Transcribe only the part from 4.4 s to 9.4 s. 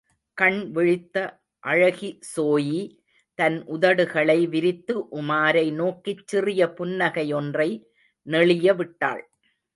விரித்து உமாரை நோக்கிச் சிறிய புன்னகையொன்றை நெளியவிட்டாள்.